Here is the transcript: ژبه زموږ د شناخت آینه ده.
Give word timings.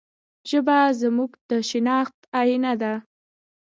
ژبه 0.49 0.77
زموږ 1.01 1.31
د 1.49 1.51
شناخت 1.69 2.17
آینه 2.41 2.73
ده. 2.81 2.93